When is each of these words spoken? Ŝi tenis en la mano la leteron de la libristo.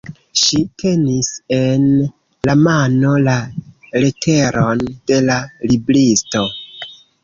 Ŝi 0.43 0.61
tenis 0.83 1.29
en 1.57 1.85
la 2.51 2.57
mano 2.63 3.13
la 3.29 3.37
leteron 4.07 4.85
de 4.93 5.25
la 5.31 5.41
libristo. 5.73 6.49